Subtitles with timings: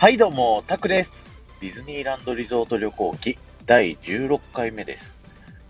[0.00, 1.28] はいどうも、タクです。
[1.60, 5.18] ディズニーランドリゾート旅行記第16回目です。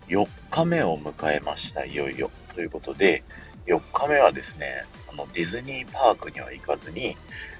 [0.07, 2.31] 4日目を迎えました、いよいよ。
[2.55, 3.23] ということで、
[3.65, 7.17] 4日目はですね、あのディズニーパークには行かずに、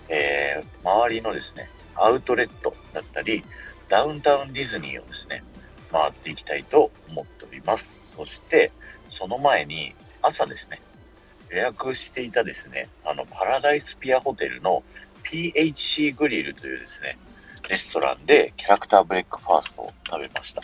[0.07, 3.43] えー、周りのですね、アウトレットだったり、
[3.89, 5.43] ダウンタウンディズニーをですね、
[5.91, 8.13] 回っていきたいと思っております。
[8.13, 8.71] そして、
[9.09, 10.79] その前に朝ですね、
[11.49, 14.83] 予約していたですね、あの、パラダイスピアホテルの
[15.23, 17.17] PHC グリルというですね、
[17.69, 20.61] レストランでキャラクターブレックファーストを食べました。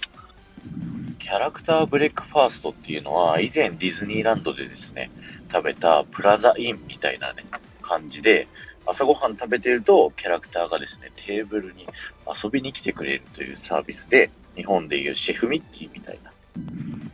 [1.19, 5.11] キャラクターブレックファーストっていうのは、以前ディズニーランドでですね、
[5.51, 7.43] 食べたプラザインみたいなね、
[7.81, 8.47] 感じで、
[8.85, 11.85] 朝ごはん食べてると、キャラクターがですね、テーブルに
[12.25, 16.31] 遊びに来てくれるというサービスで、日本でいうシェフミッキーみたいな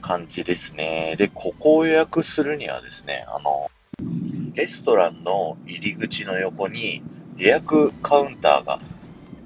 [0.01, 1.15] 感じですね。
[1.17, 3.71] で、ここを予約するにはですね、あの、
[4.53, 7.01] レストランの入り口の横に
[7.37, 8.79] 予約カウンターが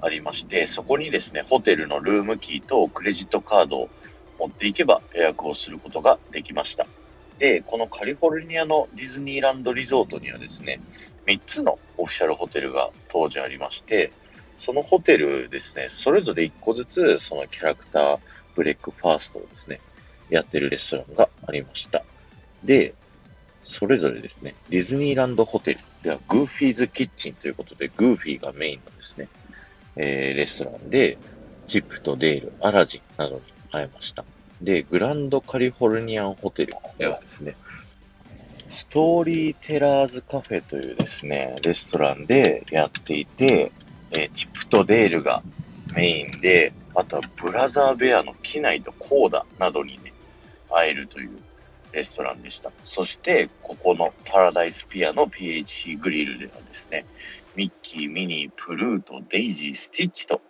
[0.00, 3.90] ありまして、そこにですね、ホテルのルームキーとクレジットカードを
[4.38, 6.86] 持っていけば予約をすることができました。
[7.38, 10.80] で、このカリフォルニアのディズニーランドリゾートにはですね、
[11.26, 14.12] 3つのオフィシャルホテルが当時ありまして、
[14.56, 18.18] そのホテルですね、それぞれ1個ずつそのキャラクター
[18.54, 19.80] ブレックファーストをですね、
[20.30, 22.04] やってるレストランがありました。
[22.64, 22.94] で、
[23.64, 29.28] それぞれですね、ディズニーランドホテルではグーフィーズキッチンということで、グーフィーがメインのですね、
[29.96, 31.18] えー、レストランで、
[31.66, 34.24] チップとデール、アラジンなどに会えました。
[34.62, 37.56] で、グランドカリフォルニアンホテルではですね、
[38.68, 43.72] ストーリーテラーズカフェというですね、レストランでやっていて、
[44.12, 45.42] えーチップとデールが
[45.94, 50.12] メインで、あとはブラザーベアの機内とコーダなどにね、
[50.70, 51.30] 会えるという
[51.92, 52.70] レストランでした。
[52.82, 57.04] そして、ここのパラダイスピアの PHC グリルではですね、
[57.56, 60.40] ミッキー、ミニー、プルート、デイジー、スティッチと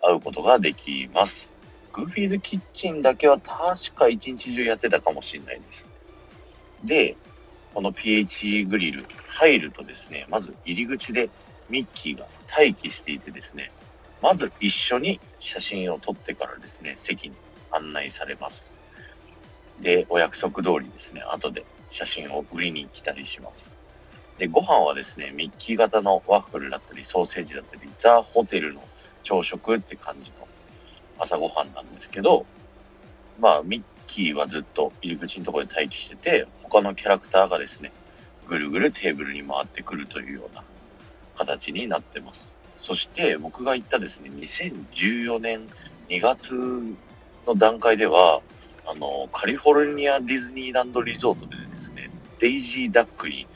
[0.00, 1.52] 会うことができます。
[1.92, 5.90] グーフィーズキッチンだけは確か一日中やってたかもしれないです。
[6.84, 7.16] で、
[7.74, 11.30] この PHC グリル入るとですね、まず入り口で
[11.68, 13.72] ミッキーが待機していてですね、
[14.22, 17.34] まず一緒に写真を撮ってからですね、席に
[17.70, 18.75] 案内されます。
[19.80, 23.78] で、お約束通りですね、後で写真を売りに来たりします。
[24.38, 28.82] で、ご飯はですね、ミッキー型のワッフルだったり、ソーセージだったり、ザ・ホテルの
[29.22, 30.46] 朝食って感じの
[31.18, 32.46] 朝ごはんなんですけど、
[33.38, 37.92] まあ、ミッキーはずっと入り口のところで待機してて、他のキャラクターがですね、
[38.46, 40.62] ぐるぐるテーブルに回ってくるというような
[41.36, 42.60] 形になってます。
[42.78, 45.66] そして僕が行ったですね、2014年
[46.08, 46.54] 2月
[47.46, 48.42] の段階では、
[48.86, 52.08] あの、カリフォルニアディズニーランドリゾートでですね、
[52.38, 53.46] デイジーダックに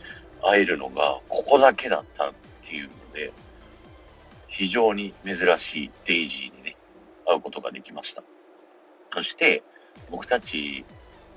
[0.43, 2.33] 会えるのがここだけだったっ
[2.63, 3.33] ていうので、
[4.49, 6.77] 非常に珍しいデイジーにね、
[7.27, 8.25] 会うことができました。
[9.13, 9.63] そして、
[10.11, 10.85] 僕たち、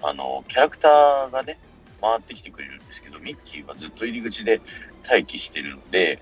[0.02, 1.59] あの、キャラクターがね、
[2.02, 4.59] 回ってきてくれるんですけど、ミッキーはずっと入り口で
[5.08, 6.20] 待機してるので、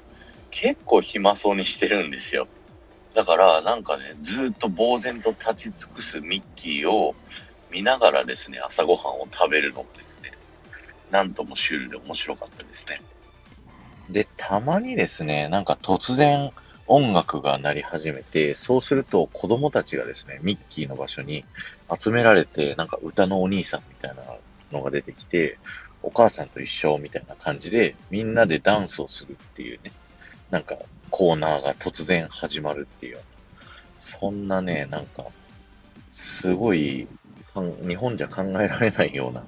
[0.51, 2.47] 結構暇そうにしてるんですよ。
[3.13, 7.15] だから、なんかね、ずっと呆然と立ち尽くすミッキーを
[7.71, 10.31] 見ながらですね、朝ごはんを食べるのもですね、
[11.09, 13.01] なんともシュールで面白かったですね。
[14.09, 16.51] で、たまにですね、なんか突然
[16.87, 21.45] 音楽が鳴り始めて、そうすると子供たちがですね、ミッキーの場所に
[21.97, 24.23] 集められて、なんか歌のお兄さんみたいな
[24.71, 25.57] のが出てきて、
[26.03, 29.91] お母さんと一緒みたいな感じで、みんなでダンスをするっていうね、
[30.49, 30.77] なんか
[31.09, 33.19] コーナーが突然始まるっていう、
[33.99, 35.25] そんなね、なんか、
[36.09, 37.07] すごい、
[37.55, 39.43] 日本じゃ考えられないような、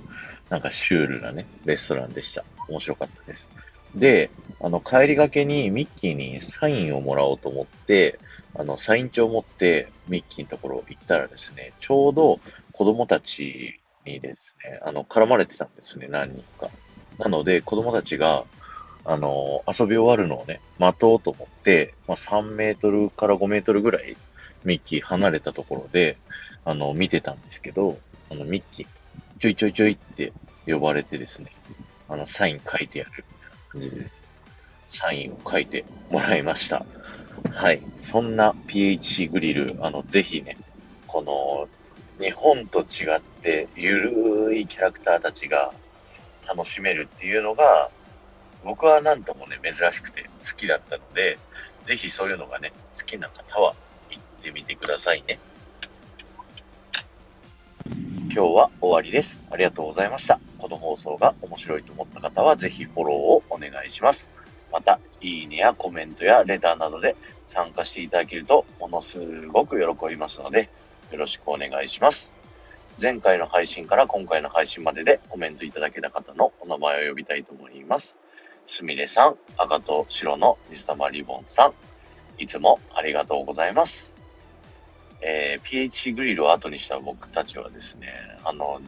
[0.50, 2.44] なんかシュールなね、レストランでした。
[2.68, 3.50] 面白かったです。
[3.96, 8.20] で、あの、帰りがけにミッキーにサインをもらおうと思って、
[8.56, 12.40] あの、サイン帳を持ってミッキーのところ行ったらですね、ちょうど
[12.72, 16.70] 子供たちにですね、あの、絡まれてたんですね、何人か。
[17.20, 18.46] なので、子供たちが、
[19.06, 24.18] あの、遊び終わるのをね、待とうと思って、まあ、3メートルから5メートルぐらい、
[24.64, 26.18] ミッキー離れたところで、
[26.66, 27.98] あの、見てたんですけど、
[28.30, 28.88] あの、ミッキー、
[29.40, 30.34] ちょいちょいちょいって
[30.66, 31.52] 呼ばれてですね、
[32.08, 33.26] あの、サイン書いてやる
[33.70, 34.22] 感じです。
[34.86, 36.86] サインを書いてもらいました。
[37.52, 37.82] はい。
[37.98, 40.58] そんな PHC グリル、あの、ぜひね、
[41.08, 41.68] この、
[42.24, 45.74] 日本と違って、ゆるいキャラクターたちが
[46.48, 47.90] 楽しめるっていうのが、
[48.64, 51.38] 僕はなんともね、珍しくて好きだったので、
[51.86, 53.74] ぜひそういうのがね、好きな方は
[54.10, 55.40] 行ってみてくださいね。
[58.36, 59.46] 今日は終わりです。
[59.52, 60.40] ありがとうございました。
[60.58, 64.32] この放送が面白いと思った方は、ぜひフォローをお願いします。
[64.72, 67.16] また、いいねやコメントやレターなどで
[67.46, 70.72] 参加していただけると、ものすごく喜びますので、
[71.12, 72.36] よろしくお願いします。
[73.00, 78.18] 前回の配信から今回の配信まででコメントいただけた方のお名前を呼びたいと思います。
[78.66, 81.74] すみれさん、赤と白の水玉リボンさん、
[82.40, 84.23] いつもありがとうございます。
[85.26, 88.10] えー、PH グリルを後にした僕たちはですね、
[88.44, 88.82] あの、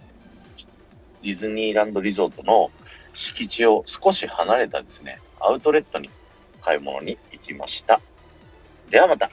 [1.24, 2.72] ディズニーランドリゾートの
[3.14, 6.10] 敷地を少し離れたですね、アウトレットに
[6.62, 8.02] 買い物に行きました。
[8.90, 9.32] ではまた。